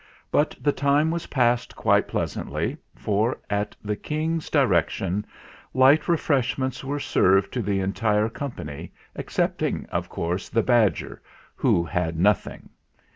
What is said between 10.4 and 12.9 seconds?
the badger, who had nothing.